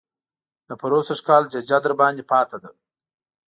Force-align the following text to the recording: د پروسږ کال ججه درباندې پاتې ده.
د 0.67 0.71
پروسږ 0.81 1.19
کال 1.27 1.43
ججه 1.53 1.77
درباندې 1.85 2.23
پاتې 2.31 2.57
ده. 2.63 2.69